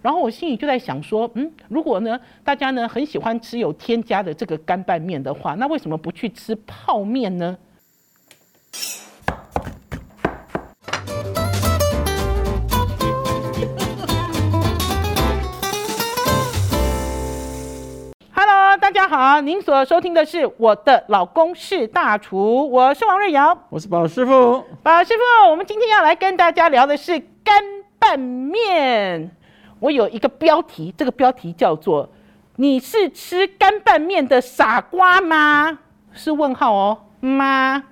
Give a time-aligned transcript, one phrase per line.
[0.00, 7.56] 然后我心里就在想说，嗯，如果呢大家呢很喜欢吃有添加的这个干拌面的话，那为什么不去吃泡面呢
[18.32, 24.62] ？Hello，大家好，您所收听的是我的老公是大厨，我是王瑞瑶，我是宝师傅。
[24.82, 27.60] 宝师傅，我们今天要来跟大家聊的是干
[27.98, 29.32] 拌面。
[29.80, 32.08] 我有一个标题，这个标题叫做
[32.56, 35.78] “你是吃干拌面的傻瓜吗？”
[36.12, 37.82] 是问号哦，妈。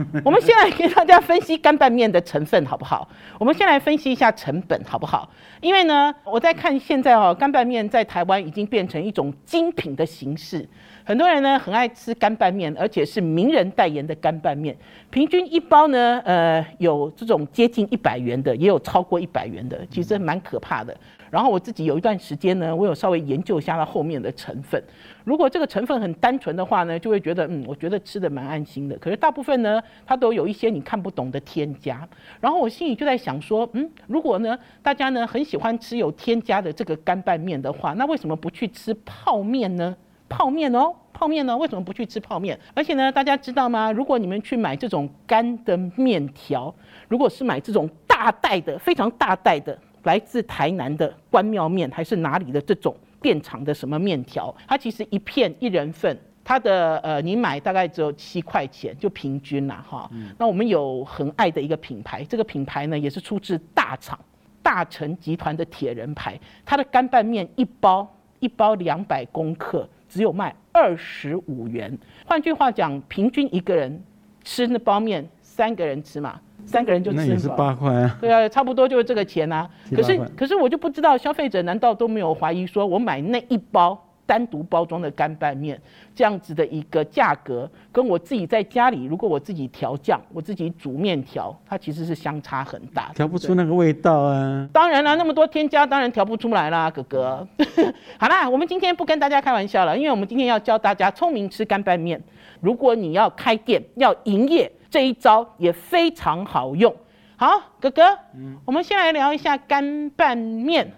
[0.24, 3.06] 我们先来给大家分析干拌面的成分好不好？
[3.38, 5.28] 我们先来分析一下成本好不好？
[5.60, 10.66] 因为呢，我在看现在哦，干拌面在台湾已经变成一种精品的形式，
[11.04, 14.74] 很多人呢很爱吃干拌面，而且是名人代言的干拌面，
[15.10, 20.96] 平均一包呢，呃，有这种接近一百元的，也有超过一百元的，其实蛮可怕的。
[21.30, 24.82] 然后我自己有一段时间呢，我有稍微研究一下它后面的成分。
[25.24, 28.98] 如果这个成分很单纯的话呢，就会觉得嗯，我觉得吃的蛮安心的。
[28.98, 32.06] 可是大部分呢，它都有一些你看不懂的添加。
[32.40, 39.96] 然后我心里就在想说，嗯，如果呢大家呢很喜欢吃有添加的这个干拌面的话，那为什么不去吃泡面呢？
[40.28, 42.58] 泡面哦，泡面呢，为什么不去吃泡面？
[42.74, 43.90] 而且呢，大家知道吗？
[43.92, 46.74] 如果你们去买这种干的面条，
[47.08, 49.76] 如果是买这种大袋的、非常大袋的。
[50.04, 54.54] 来自台南的关庙面还是哪里的这种店厂的什么面条？
[54.66, 60.10] 它其实一片一人份，它的呃，你买大概只有七块钱，就平均啦哈。
[60.38, 64.18] 那我们有很爱的一个品牌，这个品牌呢也是出自大厂
[64.62, 71.96] 大成集团的铁人牌，它的干拌面一包一包两百公克，只有卖二十五元。
[72.24, 74.02] 换句话讲，平均一个人
[74.42, 76.40] 吃那包面，三个人吃嘛。
[76.70, 78.16] 三个人就吃那也是八块啊。
[78.20, 79.68] 对啊，差不多就是这个钱啊。
[79.94, 85.80] 可是可是我就不知道消费者难道都没有怀疑说，我买那一包单独包装的干拌面
[86.14, 94.68] 这样子的一个价格，跟我自己在家里如果我自己调酱，我自己煮面条，它其实是相差很大，调不出那个味道啊。
[94.72, 97.44] 当然了，那么多添加，当然调不出来啦，哥哥。
[98.18, 102.22] 好啦，我们今天不跟大家开玩笑了，因为我们今天要教大家聪明吃干拌面。
[102.60, 104.70] 如果你要开店要营业。
[104.90, 106.94] 这一招也非常好用。
[107.36, 107.48] 好，
[107.80, 108.02] 哥哥，
[108.34, 110.92] 嗯我们先来聊一下干拌面，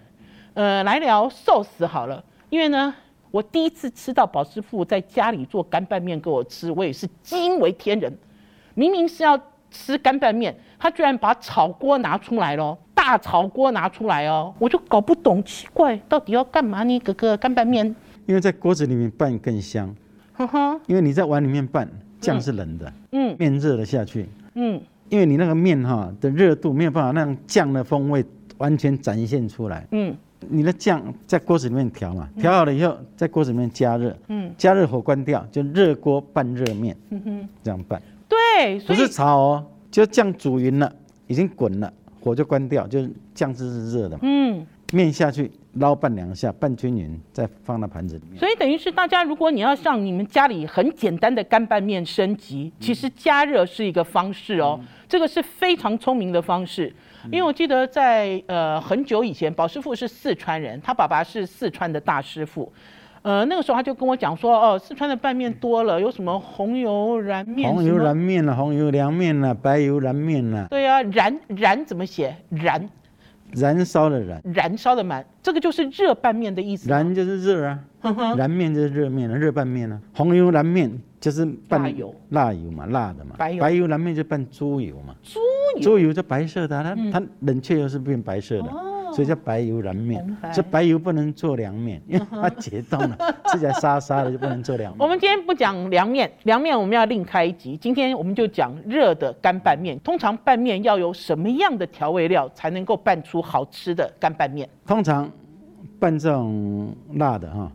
[0.55, 2.21] 呃，来聊寿司好了。
[2.49, 2.93] 因为呢，
[3.31, 8.11] 我第一次吃到宝师傅在家里做干拌面给我吃，我也是惊为天人。
[8.73, 9.39] 明明是要
[9.71, 16.99] 吃干拌面，他居然把炒锅拿出来了，大炒锅拿出来哦，我就搞不懂，奇怪，到底要干嘛呢？
[16.99, 17.95] 哥哥，干拌面，
[18.25, 19.95] 因为在锅子里面拌更香。
[20.33, 21.87] 呵呵，因为你在碗里面拌。
[22.23, 28.23] 酱是冷的，嗯，面热了下去，嗯，因为你那个面哈的热度没有办法让酱的风味
[28.57, 30.15] 完全展现出来，嗯，
[30.49, 40.91] 你的酱在锅子里面调嘛，调好了以后在锅子里面加热，嗯，加热火关掉，就热锅拌热面，嗯哼，这样拌，对，不是炒哦，就酱煮匀了，
[41.27, 44.65] 已经滚了，火就关掉，就是酱汁是热的，嗯，
[44.95, 45.51] 面下去。
[45.77, 48.39] 捞拌两下，拌均匀，再放到盘子里面。
[48.39, 54.79] 所以等于是大家，如果你要上你们家里很简单的干拌面升级，其实加热是一个方式哦。
[55.09, 56.93] 这个是非常聪明的方式，
[57.31, 62.71] 因为我记得在呃很久以前，宝师傅是四川人，他爸爸是四川的大师傅。
[63.23, 67.67] 呃，那个时候他就跟我讲说，哦，四川的拌面多了，有什么红油燃面？
[67.67, 70.67] 红油燃面了，红油凉面了，白油燃面了。
[70.69, 72.35] 对啊，燃燃怎么写？
[72.51, 72.87] 燃。
[73.55, 76.89] 燃烧的燃，燃烧的满，这个就是热拌面的意思。
[76.89, 77.79] 燃就是热啊，
[78.37, 79.99] 燃面就是热面了，热拌面啊。
[80.13, 83.35] 红油燃面就是拌油，辣油嘛，辣的嘛。
[83.37, 85.15] 白油，白油燃面就拌猪油嘛。
[85.23, 85.39] 猪
[85.77, 88.92] 油，猪油就白色的，它它冷却又是变白色的。
[89.13, 94.99] 所以叫白油燃面，这白油不能做凉面，因 为它解冻了， 吃起来沙沙的就不能做凉面。
[94.99, 97.77] 我们今天不讲凉面，凉面我们要另开一集。
[97.77, 99.99] 今天我们就讲热的干拌面。
[99.99, 104.67] 通常拌面要有什么样的调味料才能够拌出好吃的干拌面？
[104.85, 105.29] 通常
[105.99, 107.71] 拌这种辣的哈，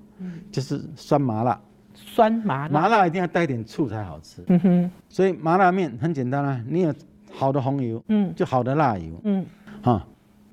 [0.51, 1.59] 就是酸麻辣。
[1.95, 4.43] 酸麻辣，麻辣一定要带点醋才好吃。
[4.49, 6.95] 嗯哼，所以麻辣面很简单啦，你有
[7.33, 9.45] 好的红油，嗯，就好的辣油，嗯，
[9.83, 10.07] 哈。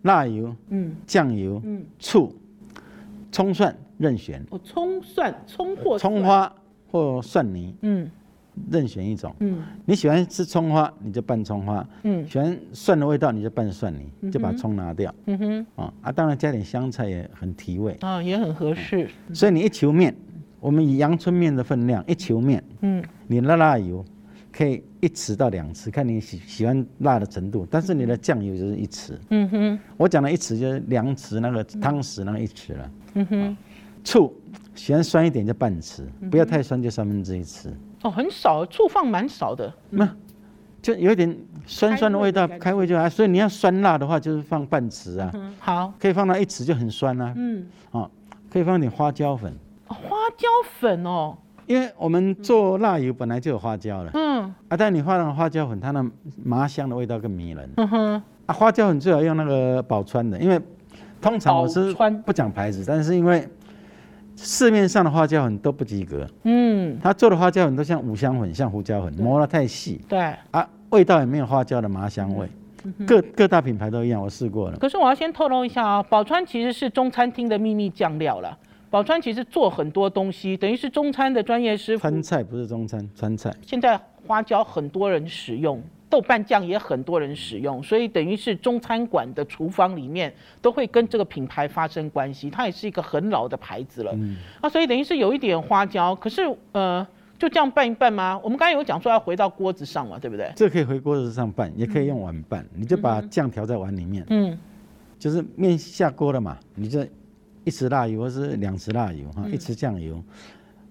[0.06, 2.32] 辣油，嗯，酱油，嗯，醋，
[3.32, 4.42] 葱蒜任选。
[4.52, 6.52] 哦，葱蒜，葱或葱花
[6.92, 8.10] 或蒜泥，嗯，
[8.70, 9.34] 任选一种。
[9.40, 11.86] 嗯，你喜欢吃葱花，你就拌葱花。
[12.04, 15.14] 嗯，喜欢蒜的味道，你就拌蒜泥，就把葱拿掉。
[15.26, 17.98] 嗯哼，啊啊，当然加点香菜也很提味。
[18.02, 19.10] 啊，也很合适。
[19.34, 20.16] 所以你一球面，
[20.60, 24.06] 我们以阳春面的分量，一球面，嗯，你辣辣油
[24.56, 27.68] 可以一匙到两匙，看你喜喜欢辣的程度。
[27.70, 29.12] 但是你的酱油就是一匙。
[29.30, 29.80] 嗯哼。
[29.98, 32.92] 我讲的一匙就是两匙那个汤匙那个一匙了。
[33.16, 33.58] 嗯哼。
[34.02, 34.34] 醋
[34.76, 37.70] 喜欢酸一点就半匙，不要太酸就三分之一匙。
[38.04, 39.74] 哦，很少，醋放蛮少的。
[39.90, 40.08] 那
[40.82, 41.36] 就有一点
[41.66, 43.10] 酸酸的味道，开胃就好。
[43.10, 45.54] 所以你要酸辣的话，就是放半匙啊。
[45.60, 45.94] 好。
[46.00, 47.34] 可以放到一匙就很酸啊。
[47.36, 47.68] 嗯。
[47.92, 48.10] 哦，
[48.50, 49.54] 可以放点花椒粉。
[49.88, 49.98] 花
[50.38, 50.48] 椒
[50.80, 51.36] 粉哦。
[51.68, 56.06] 因为我们做辣油本来就有花椒了，嗯，啊，但你放了花椒粉，它的
[56.44, 60.60] 麻香的味道更迷人，嗯哼，啊，花椒粉最好用那个宝川的，因为
[61.20, 61.94] 通常我是
[62.26, 63.48] 不讲牌子，但是因为
[64.36, 72.48] 市面上的花椒粉都不及格，嗯，他做的花椒粉都像五香粉，像胡椒粉，磨得太细，对，啊，味道也没有花椒的麻香味，
[73.08, 74.78] 各各大品牌都一样，我试过了。
[74.78, 78.56] 可是我要先透露一下啊，宝川其实是中餐厅的秘密酱料了。
[78.96, 82.04] 宝川其实做很多东西，等于是中餐的专业师傅。
[82.04, 83.54] 川菜不是中餐，川菜。
[83.62, 92.50] 现在花椒很多人使用，豆瓣酱也很多人使用，所以等于是中餐馆的厨房里面都会跟这个品牌发生关系。
[92.50, 94.14] 它也是一个很老的牌子了。
[94.16, 94.38] 嗯。
[94.62, 97.06] 啊，所以等于是有一点花椒，可是呃，
[97.38, 98.40] 就这样拌一拌吗？
[98.42, 100.50] 我们刚才有讲说要回到锅子上嘛，对不对？
[100.56, 102.66] 这可以回锅子上拌，也可以用碗拌。
[102.74, 104.26] 你就把酱调在碗里面。
[104.30, 104.58] 嗯。
[105.20, 107.06] 就是面下锅了嘛，你就。
[107.66, 110.24] 一匙辣油或是两匙辣油哈，一匙酱油，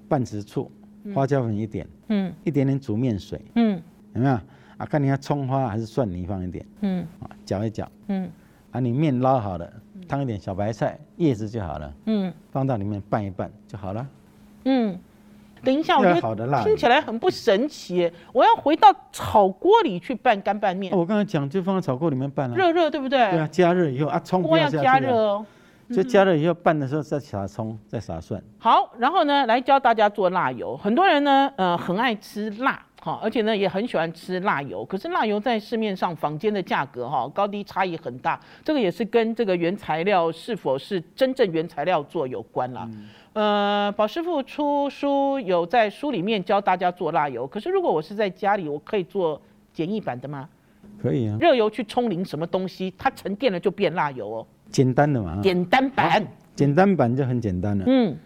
[0.08, 0.70] 半匙醋，
[1.14, 3.80] 花椒粉一点，嗯，一点点煮面水，嗯，
[4.14, 4.34] 有没有？
[4.76, 8.28] 啊，看你要葱花还是蒜泥放一点，嗯，啊，搅一搅，嗯，
[8.72, 9.72] 啊，你面捞好了，
[10.08, 14.04] 烫一点小白菜叶子就好了，嗯，放到里面拌一拌就好了，
[14.64, 14.98] 嗯，
[15.62, 20.92] 等一下，我觉得听起来很不神奇，我要回到炒锅里去拌干拌面。
[20.92, 23.30] 我刚才讲就放在炒锅里面拌了，热热对不对？
[23.30, 25.46] 对啊，加热以后啊，葱锅要加热哦。
[25.90, 28.42] 就加热以后拌的时候再撒葱，再撒蒜。
[28.58, 30.76] 好，然后呢，来教大家做辣油。
[30.76, 34.84] 很多人呢，呃，很爱吃辣，哈，而且呢，也很喜欢吃辣油。
[34.84, 38.40] 可是辣油在市面上坊间的价格，哈，高低差异很大。
[38.62, 42.88] 这个也是跟这个原材料是否是真正原材料做有关啦。
[43.34, 47.46] 呃，宝师傅出书有在书里面教大家做辣油。
[47.46, 49.40] 可是如果我是在家里，我可以做
[49.72, 50.48] 简易版的吗？
[51.02, 51.36] 可以啊。
[51.40, 54.46] 热油去冲淋什么东西，它沉淀了就变辣油哦。
[54.70, 56.26] 简单的嘛，简单版，
[56.56, 57.84] 简单版就很简单了。
[57.87, 58.16] 嗯，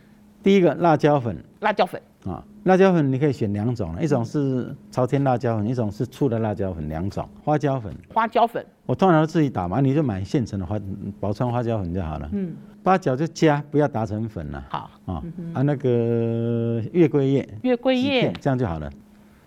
[0.42, 7.28] 第一个辣椒粉，辣椒粉啊，辣椒粉你可以选两种，一种是朝天辣椒粉，一种是醋的辣椒粉，两种。
[7.42, 10.78] 花椒粉，花椒粉，我通常都自己打嘛，你就买现成的花
[11.20, 12.28] 宝川花椒粉就好了。
[12.32, 14.64] 嗯，八角就加，不要打成粉了。
[14.70, 18.90] 好啊，啊那个月桂叶，月桂叶这样就好了。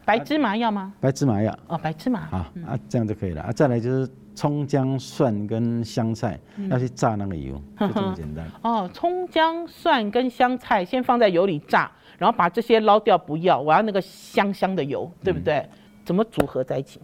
[0.05, 0.93] 白芝麻要吗？
[0.99, 1.57] 白芝麻要。
[1.67, 2.21] 哦，白芝麻。
[2.27, 2.37] 好
[2.67, 3.51] 啊，这样就可以了啊。
[3.51, 4.09] 再来就是。
[4.33, 6.39] 葱姜蒜跟香菜
[6.69, 8.45] 要去炸那个油，就这么 简单。
[8.61, 15.67] 哦，葱姜蒜跟香菜先放在油里炸，然后把这些捞掉，不要，我要那个香香的油，对不对？
[16.03, 16.99] 怎么组合在一起？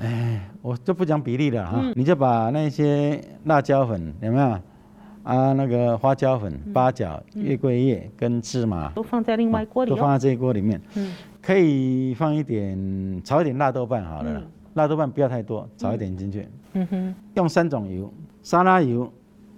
[0.00, 4.46] 哎，我就不讲比例了哈，你就把那些辣椒粉有没有
[5.22, 5.52] 啊？
[5.52, 10.80] 那个花椒粉、八角、月桂叶跟芝麻都放在另外锅里，都放在这一锅里面。
[10.96, 14.42] 嗯，可以放一点，炒一点辣豆瓣好了。
[14.74, 16.48] 辣豆瓣不要太多，炒一点进去。
[16.74, 18.12] 嗯哼，用三种油：
[18.42, 19.10] 沙拉油、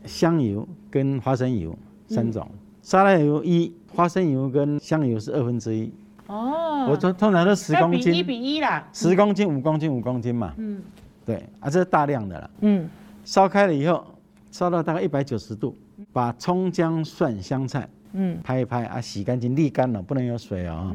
[0.04, 1.76] 香油跟花生油
[2.06, 2.46] 三种。
[2.82, 5.92] 沙拉油一，花生油跟香油是二分之一。
[6.28, 8.86] 哦，我通通常都十公斤，一比一啦。
[8.92, 10.52] 十公斤、五公斤、五公斤嘛。
[10.58, 10.82] 嗯，
[11.24, 12.50] 对，啊，这是大量的了。
[12.60, 12.88] 嗯，
[13.24, 14.04] 烧开了以后，
[14.50, 15.76] 烧到大概一百九十度，
[16.12, 20.94] 把葱、姜、蒜、香菜，嗯，拍一拍啊，洗干净、沥干了，不能有水哦。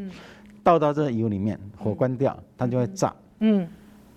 [0.63, 3.13] 倒到这油里面，火关掉，它就会炸。
[3.40, 3.68] 嗯。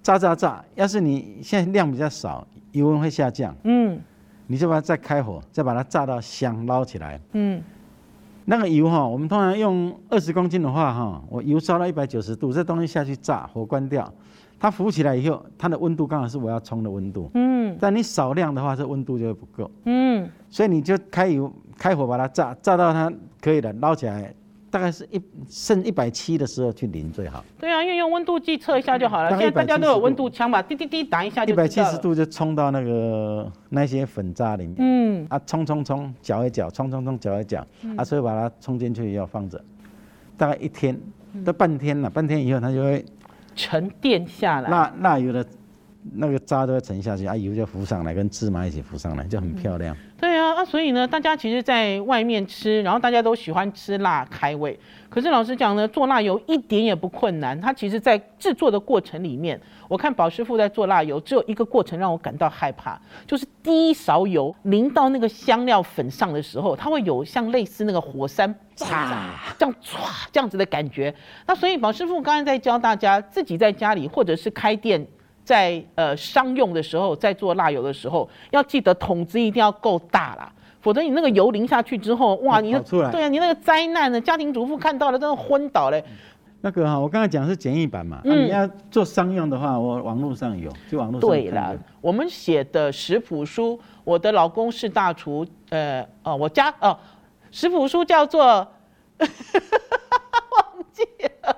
[0.04, 0.62] 炸炸炸！
[0.74, 3.56] 要是你现在量比较少，油温会下降。
[3.64, 3.98] 嗯，
[4.46, 7.18] 你就把它再开火，再把它炸到香，捞起来。
[7.32, 7.62] 嗯，
[8.44, 14.12] 那个油哈，我们通常用二十公斤的话哈，我油烧到一百九十度，这东西下去炸，火关掉，
[14.60, 17.30] 它浮起来以后，它的温度刚好是我要冲的温度。
[17.32, 19.70] 嗯，但你少量的话，这温度就会不够。
[19.86, 24.34] 嗯，所以你就开油开火把它炸，炸到它可以了，捞起来。
[24.74, 27.44] 大概是一剩一百七的时候去淋最好。
[27.60, 29.30] 对啊，因为用温度计测一下就好了。
[29.30, 31.52] 现在大家都有温度枪嘛，滴滴滴打一下就。
[31.52, 34.74] 一百七十度就冲到那个那些粉渣里面。
[34.78, 35.24] 嗯。
[35.30, 37.64] 啊，冲冲冲，搅一搅，冲冲冲，搅一搅。
[37.96, 39.62] 啊，所以把它冲进去要放着，
[40.36, 41.00] 大概一天，
[41.44, 43.04] 都半天了，半天以后它就会
[43.54, 44.68] 沉淀下来。
[44.68, 45.46] 那那有的
[46.12, 49.96] 那个渣都要沉下去，啊，油就浮上来，跟芝麻一起浮上来，就很漂亮。
[50.18, 54.78] 对啊，啊，所以呢，大家其实，在外面吃，然后大家都喜欢吃辣开胃。
[55.08, 57.58] 可是老实讲呢，做辣油一点也不困难。
[57.60, 69.98] 它其实，在制作的过程里面，我看宝师傅在做辣油，只有一个过程让我感到害怕，就是第一勺油淋到那个香料粉上的时候，它会有像类似那个火山嚓这样唰
[70.32, 71.14] 这样子的感觉。
[71.46, 75.06] 那所以宝师傅刚才在教大家，自己在家里或者是开店，
[75.44, 80.50] 在呃商用的时候，在做辣油的时候，要记得桶子一定要够大啦。
[80.80, 84.20] 否则你那个油淋下去之后，哇，你那对啊，你那个灾难呢？
[84.20, 86.04] 家庭主妇看到了真的昏倒嘞。
[86.60, 91.28] 那个哈，我刚才讲是简易版嘛，你要做商用的话，我网络上有，就网络上。
[91.28, 96.98] 对了，我们写的食谱书，我的老公是大厨，呃，哦，我家哦，
[97.50, 98.44] 食谱书叫做，
[99.18, 99.28] 忘
[100.92, 101.02] 记
[101.42, 101.56] 了。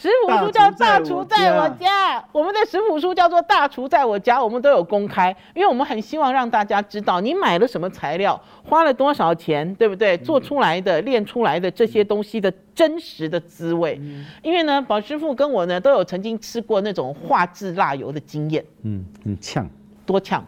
[0.00, 10.16] 食谱书叫《大厨在我家》，我们的食谱书叫做《大厨在我家》，我们都有公开，因为我们很希望让大家知道你买了什么材料，花了多少钱，对不对？
[10.16, 14.00] 做出来的、练出来的这些东西的真实的滋味。
[14.42, 18.64] 因为呢，宝师傅跟我呢都有曾经吃过那种化制辣油的经验。
[18.84, 19.68] 嗯，很呛，
[20.06, 20.42] 多呛，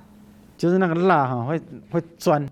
[0.57, 2.43] 就是那个辣哈会会钻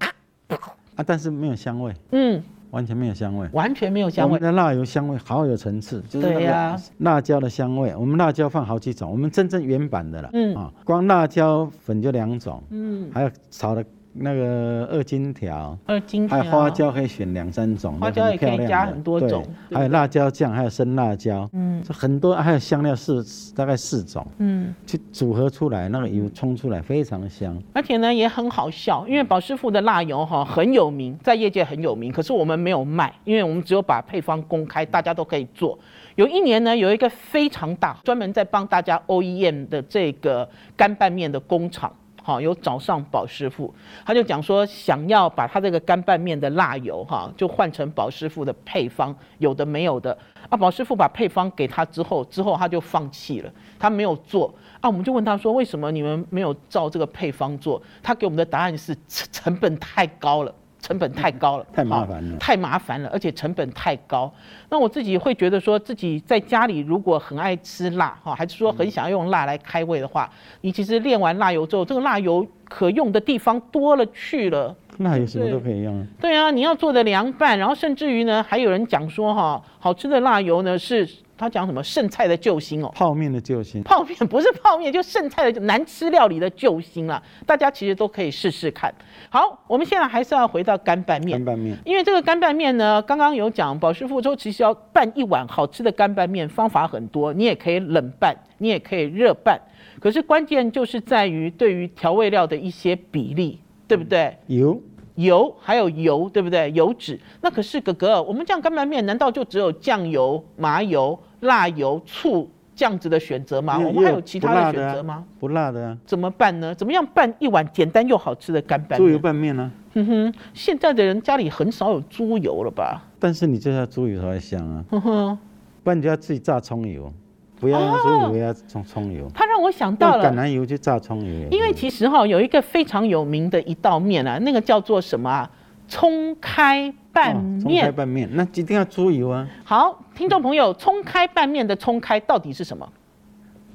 [0.97, 1.95] 啊，但是没有香味。
[2.11, 2.43] 嗯。
[2.71, 4.29] 完全没有香味，完全没有香味。
[4.29, 7.95] 我们的辣油香味好有层次，就是那个辣椒的香味。
[7.97, 10.31] 我们辣椒放好几种，我们真正原版的了。
[10.33, 12.63] 嗯啊，光辣椒粉就两种。
[12.71, 13.85] 嗯，还有炒的。
[14.13, 23.23] 那个二金条，二金条，还有花椒可以选两三种，花椒也可以加很多种，还有辣椒酱，还有生辣椒，嗯，很多，还有香料是
[23.55, 35.79] 大概四种，嗯，去组合出来，那个油冲出来非常的香，而且呢也很好笑，因为宝师傅的辣油哈很有名，在业界很有名，可是我们没有卖，因为我们只有把配方公开，大家都可以做。
[36.17, 41.91] 有一年呢，有一个非常大，专门在帮大家 OEM 的这个干拌面的工厂。
[42.23, 43.75] 好，有找上宝师傅，
[44.05, 50.17] 他就讲说，想要把他这个干拌面的辣油哈，就换成宝师傅的配方，有的没有的。
[50.49, 54.55] 啊，宝师傅把配方给他之后，之后他就放弃了，他没有做。
[54.81, 57.81] 啊，我们就问他说，为什么你们没有照这个配方做？
[58.03, 60.55] 他给我们的答案是成本太高了。
[60.81, 64.33] 成本太高了，太麻烦了，太麻烦了，而且成本太高。
[64.69, 70.31] 那我自己会觉得说，自己在家里如果很爱吃辣哈，还是说很想要用辣来开胃的话，
[70.63, 74.75] 你其实炼完辣油之后，这个辣油可用的地方多了去了。
[74.99, 76.07] 那有什么都可以用啊。
[76.21, 81.09] 对啊，你要做的凉拌，然后甚至于呢，还有人讲说哈，好吃的辣油呢是。
[81.41, 82.93] 他讲什么剩菜的救星哦？
[82.95, 83.83] 泡面的救星？
[83.83, 87.23] 泡面不是泡面，就剩菜的难吃料理的救星了。
[87.47, 88.93] 大家其实都可以试试看。
[89.31, 91.39] 好，我们现在还是要回到干拌面。
[91.39, 97.33] 干拌面，因为这个干拌面呢，刚刚有讲，宝师傅说其实要拌一碗好吃的干拌面，方法很多。
[97.33, 99.59] 你也可以冷拌，你也可以热拌。
[99.99, 104.37] 可是关键就是在于对于调味料的一些比例，对不对？
[104.47, 104.79] 油。
[105.17, 106.71] 油还有油，对不对？
[106.73, 113.79] 油脂那可是哥哥，我们这样干拌面难道就只有酱油、麻油、辣油、醋这样子的选择吗？
[113.79, 115.25] 我们还有其他的选择吗？
[115.39, 116.75] 不辣的，怎么办呢？
[116.75, 118.99] 怎么样拌一碗简单又好吃的干拌？
[118.99, 119.71] 猪油拌面呢？
[119.95, 123.03] 哼哼，现在的人家里很少有猪油了吧？
[123.19, 124.85] 但是你这下猪油才会香啊！
[124.91, 125.39] 哼哼，
[125.83, 127.13] 不然你就要自己榨葱油。
[127.59, 129.31] 不要用猪油，要葱葱油。
[129.35, 131.49] 它让我想到了橄榄油去炸葱油。
[131.51, 135.51] 因为其实哈有一个非常有名的一道面啊，那个叫做什么啊？
[135.87, 137.61] 葱开拌面。
[137.61, 139.47] 葱开拌面，那一定要猪油啊。
[139.63, 142.91] 好，听众朋友，葱开拌面的葱开到底是什么？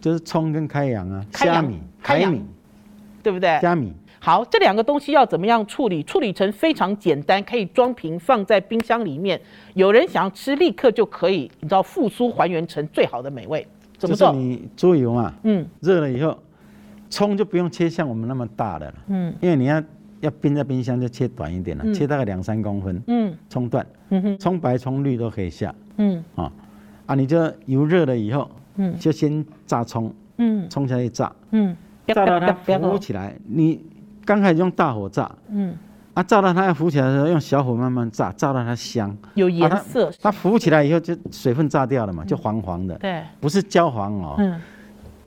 [0.01, 2.41] 就是葱跟开阳啊，虾米、海米，
[3.21, 3.59] 对不对？
[3.61, 3.93] 虾米。
[4.19, 6.01] 好，这两个东西要怎么样处理？
[6.01, 9.39] 处理成非常简单，可以装瓶放在冰箱里面。
[9.75, 13.67] 有人想要吃，立刻就可以，你知道复苏还原成最好的美味。
[14.07, 16.37] 就是你猪油嘛，嗯，热了以后，
[17.09, 19.81] 葱就不用切像我们那么大的了，嗯，因为你要
[20.21, 26.51] 要冰在冰箱就切短一点了，切大概两三公分，嗯，葱段，嗯哼，葱白葱绿都可以下，嗯，啊，
[27.05, 31.75] 啊，你就油热了以后，嗯，就先炸葱，嗯，葱下去炸，嗯，
[32.07, 33.83] 炸到它浮起来，你
[34.25, 35.75] 刚开始用大火炸，嗯。
[36.15, 40.09] 啊，炸到它要浮起来的时候，用小火慢慢炸，炸到它香，有颜色。
[40.21, 42.95] 它浮起来以后，就水分炸掉了嘛，就黄黄的。
[42.95, 44.57] 对，不是焦黄哦，嗯，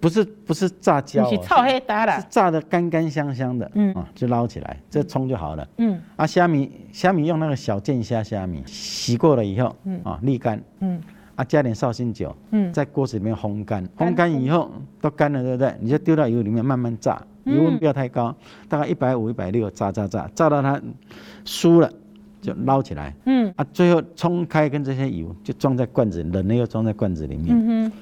[0.00, 3.92] 不是不是炸焦，是炒黑搭的，是炸的干干香香的，嗯。
[3.92, 5.68] 啊，就捞起来，这葱就好了。
[5.76, 10.00] 嗯，啊，虾米虾米用那个小剑虾虾米，洗过了以后，嗯。
[10.02, 10.98] 啊，沥干，嗯，
[11.34, 14.70] 啊，加点绍兴酒，嗯，在锅子里面烘干，烘干以后
[15.02, 15.74] 都干了，对不对？
[15.80, 17.20] 你就丢到油里面慢慢炸。
[17.54, 18.34] 油温不要太高，
[18.68, 20.80] 大概一百五、一百六，炸炸炸，炸到它
[21.44, 21.90] 酥了，
[22.40, 23.14] 就捞起来。
[23.26, 27.48] 嗯，啊，最后冲开跟这些油就装在罐子，冷了又装在罐子里面。
[27.50, 27.92] 嗯哼，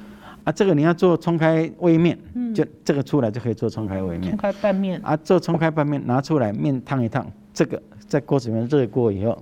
[0.45, 4.31] 啊，这个你要做冲开微面，嗯，就这个出来就可以做冲开微面。
[4.31, 5.01] 冲开拌面。
[5.03, 9.37] 啊，做冲开拌面拿出来，面烫一烫，这个在锅子里面热过以后。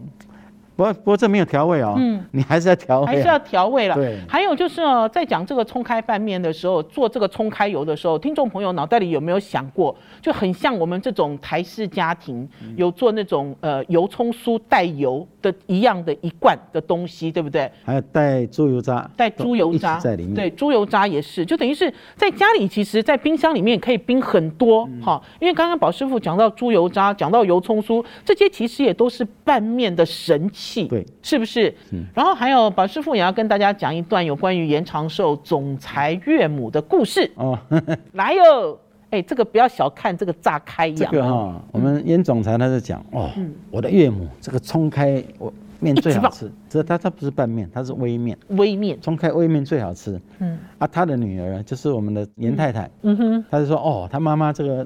[0.76, 3.94] 不过不过这没有调味哦，嗯，你还是要调味，还是要调味了。
[3.94, 17.70] 对，还有就是哦，在讲这个葱开拌面的时候，做这个葱开油的时候，听众朋友脑袋里有没有想过，就很像我们这种台式家庭有做那种呃油葱酥带油的一样的一罐的东西，对不对？
[17.84, 20.34] 还有带猪油渣，带猪油渣在里面。
[20.34, 25.22] 对，猪油渣也是，就等于是在家里，其实在冰箱里面可以冰很多哈。
[25.38, 30.86] 因为刚刚宝师傅讲到猪油渣，讲到油葱酥，这些其实也都是拌面的神器。
[30.86, 31.72] 对，是不是？
[31.92, 37.58] 嗯，然后还有宝师傅也要跟大家讲一段有关于延长寿总裁岳母的故事哦。
[38.14, 38.78] 来哟，
[39.14, 43.30] 哎，这个不要小看这个炸开这个哈，我们严总裁他在讲哦，
[43.70, 49.00] 我的岳母这个冲开我面最好吃，这他他不是拌面，他是微面，微面。
[49.00, 50.20] 冲开微面最好吃。
[50.40, 53.16] 嗯，啊，他的女儿就是我们的严太太，嗯。
[53.16, 54.84] 哼，他就说哦，他妈妈这个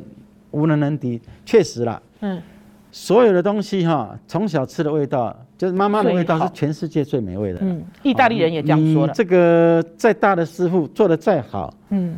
[0.51, 2.43] 无能能敌，确实啦，嗯。
[2.91, 7.59] 所有的东西哈，从小吃的味道，就是妈妈的味道，是全世界最美味的。
[7.63, 9.13] 嗯，意大利人也这样说了。
[9.15, 12.17] 这个再大的师傅做的再好，嗯，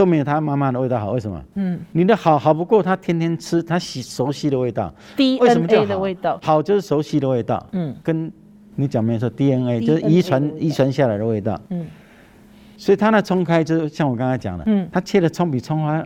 [0.00, 1.12] 都没有他妈妈的味道好。
[1.12, 1.44] 为什么？
[1.56, 4.90] 嗯，你的好好不过他天天吃他喜熟悉的味道。
[5.14, 7.66] DNA 的味道，好就是熟悉的味道。
[7.72, 8.32] 嗯，跟
[8.76, 11.60] 你讲没错，DNA 就是遗传遗传下来的味道。
[11.68, 11.86] 嗯，
[12.78, 16.02] 所以他那冲开就是像我刚才讲的，嗯，他切的葱比葱花。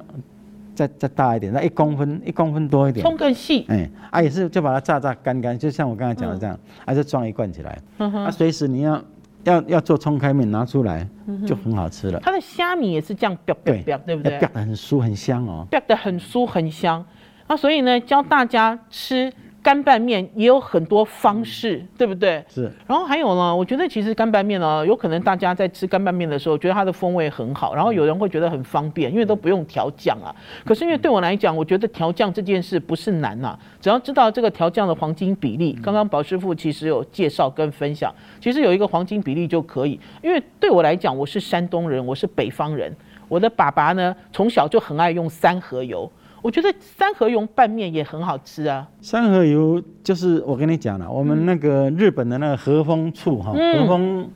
[0.74, 3.64] 再再大一点，那一公分一公分多一点，葱更细。
[3.68, 7.78] 哎，啊也是，就把它炸炸干干，就像我刚才讲的这样，还是装一罐起来。
[7.98, 9.00] 啊，随时你要
[9.44, 11.06] 要要做葱开面拿出来，
[11.46, 12.18] 就很好吃了。
[12.20, 14.38] 它的虾米也是这样，对对不对？
[14.52, 17.04] 很酥很香哦，的很酥很香。
[17.46, 19.32] 那所以呢，教大家吃。
[19.64, 22.44] 干拌面也有很多方式，对不对？
[22.50, 22.70] 是。
[22.86, 30.28] 然后还有呢，我觉得其实干拌面呢，有可能大家在吃干拌面的时候，觉得它的风味很好，然后有人会觉得很方便，因为都不用调酱啊。
[30.66, 35.72] 可是因为对我来讲，我觉得调酱这件事不是难呐，只要知道这个调酱的黄金比例。
[35.82, 39.98] 刚刚宝师傅其实有介绍跟分享，其实有一个黄金比例就可以。
[40.22, 42.94] 因为对我来讲，我是山东人，我是北方人，
[43.28, 46.12] 我的爸爸呢从小就很爱用三合油。
[46.44, 48.86] 我觉得三合油拌面也很好吃啊。
[49.00, 54.28] 三合油就是我跟你讲了，我们那个日本的那个和风醋哈，和风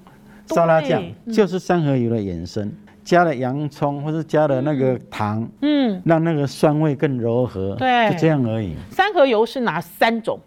[0.47, 2.73] 沙拉酱就是三合油的衍生，
[3.05, 8.75] 加了洋葱或者加了那个糖，嗯，让那个酸味更柔和，对，就这样而已。
[8.91, 10.41] 三合油是哪三种？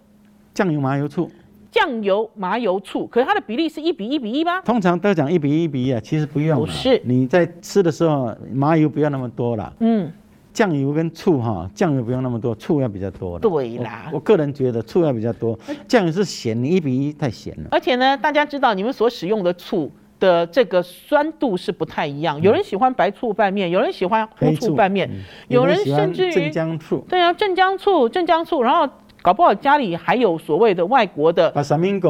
[0.56, 1.30] 酱油、麻油、醋。
[1.70, 4.60] 酱油、麻油、醋，可是它的比例是一比一比一吗？
[4.62, 6.60] 通常都讲一比一比一啊，其实不用。
[6.60, 9.72] 不是，你在吃的时候，麻油不要那么多了。
[9.80, 10.12] 嗯。
[10.54, 17.70] 酱油跟醋哈，酱油不用那么多，醋要比较多对啦，我个人觉得醋要比较多，酱油是咸，你一比一太咸了。
[17.72, 25.10] 而且呢，大家知道你们所使用的醋的这个酸度是不太一样，有人喜欢白醋拌面，有人喜欢黑醋拌面，
[25.48, 27.06] 有人甚至于镇江醋。
[27.08, 28.88] 对啊，镇江醋，镇江醋，然后
[29.22, 31.50] 搞不好家里还有所谓的外国的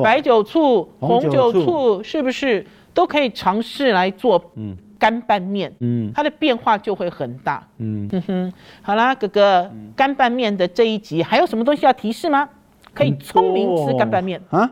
[0.03, 4.43] 白酒醋、红酒醋，是不是都可以尝试来做？
[4.55, 4.75] 嗯。
[5.01, 8.53] 干拌面，嗯，它的变化就会很大，嗯哼哼。
[8.83, 12.47] 好啦，哥哥，干拌面的这一集还有什么东西要提示吗？
[12.93, 14.69] 可以聪明吃干拌面啊，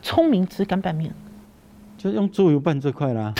[0.00, 1.12] 聪明吃干拌面，
[1.98, 3.34] 就用猪油拌这块啦。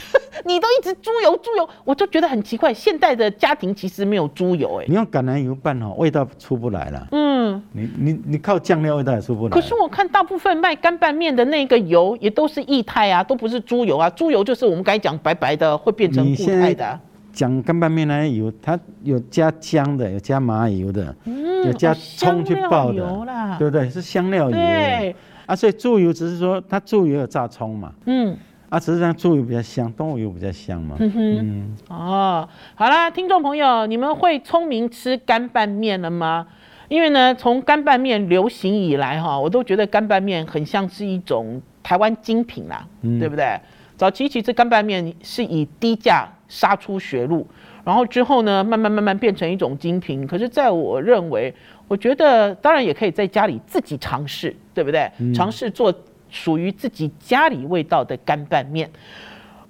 [0.45, 2.73] 你都一直猪油猪油，我就觉得很奇怪。
[2.73, 7.07] 现代的家庭其实没有猪油，哎，你用橄榄油拌哦，味道出不来了。
[7.13, 9.51] 嗯，你你你靠酱料味道也出不来。
[9.51, 14.11] 可是我看大部分卖干拌面的那个油也都是液态啊，都不是猪油啊。
[14.11, 17.01] 猪油就是我们刚才讲白白的会变成固态的。
[17.33, 21.15] 讲干拌面那些油，它有加姜的，有加麻油的，
[21.67, 23.91] 有加葱去爆的，对不对？
[23.91, 24.57] 是香料油。
[24.57, 27.93] 对啊，所以猪油只是说它猪油有炸葱嘛。
[28.07, 28.37] 嗯。
[28.69, 30.97] 啊，只是让猪油比较香，动物油比较香嘛。
[30.99, 36.47] 嗯哼，哦，好啦，听众朋友，你们会聪明吃干拌面了吗？
[36.89, 42.87] 因为呢，从干拌面流行以来，哈，我都觉得干拌面很像是一种台湾精品啦，
[43.21, 43.59] 对不对？
[43.97, 47.47] 早期其实干拌面是以低价杀出血路，
[47.85, 50.27] 然后之后呢，慢慢慢慢变成一种精品。
[50.27, 51.55] 可是，在我认为，
[51.89, 55.09] 我觉得当然也可以在家里自己尝试，对不对？
[55.33, 55.95] 尝试做。
[56.29, 58.91] 属于自己家里味道的干拌面，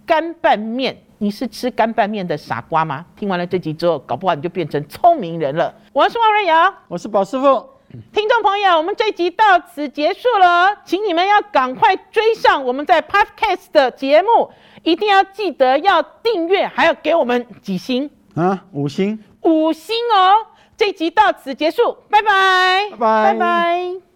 [0.04, 3.04] 干拌面，你是吃干拌面的傻瓜吗？
[3.16, 5.74] 听完了这集之后，搞不好你就变成聪明人了。
[5.92, 7.70] 我是王瑞瑶，我是宝师傅。
[8.12, 14.50] 听众朋友，我们这集到此结束了，请你们要赶快追上我们在 Podcast 的节目，
[14.82, 18.64] 一定要记得要订阅，还要给我们几星啊？
[18.72, 20.46] 五星，五星哦！
[20.76, 24.15] 这集到此结束，拜拜，拜拜，拜拜。